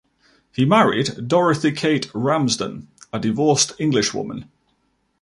He 0.51 0.65
married 0.65 1.27
Dorothy 1.27 1.71
Kate 1.71 2.09
Ramsden, 2.15 2.87
a 3.13 3.19
divorced 3.19 3.73
Englishwoman. 3.77 4.49